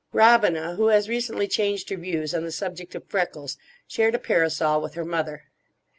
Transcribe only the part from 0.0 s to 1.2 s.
Robina, who has